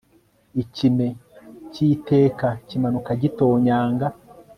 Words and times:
Ikime 0.61 1.07
cyiteka 1.73 2.47
kimanuka 2.67 3.11
gitonyanga 3.21 4.07